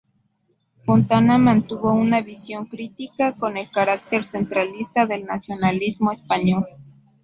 [0.81, 6.65] Fontana mantuvo una visión crítica con el carácter centralista del nacionalismo español.